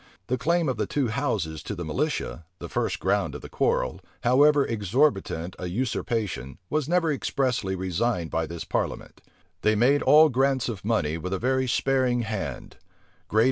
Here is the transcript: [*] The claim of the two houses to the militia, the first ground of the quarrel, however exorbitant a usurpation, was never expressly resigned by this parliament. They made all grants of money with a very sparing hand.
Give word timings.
[*] 0.17 0.27
The 0.29 0.37
claim 0.39 0.67
of 0.67 0.77
the 0.77 0.87
two 0.87 1.09
houses 1.09 1.61
to 1.61 1.75
the 1.75 1.85
militia, 1.85 2.45
the 2.57 2.67
first 2.67 2.99
ground 2.99 3.35
of 3.35 3.41
the 3.41 3.49
quarrel, 3.49 3.99
however 4.23 4.65
exorbitant 4.65 5.55
a 5.59 5.67
usurpation, 5.69 6.57
was 6.71 6.89
never 6.89 7.13
expressly 7.13 7.75
resigned 7.75 8.31
by 8.31 8.47
this 8.47 8.63
parliament. 8.63 9.21
They 9.61 9.75
made 9.75 10.01
all 10.01 10.29
grants 10.29 10.67
of 10.69 10.83
money 10.83 11.19
with 11.19 11.33
a 11.33 11.37
very 11.37 11.67
sparing 11.67 12.23
hand. 12.23 12.77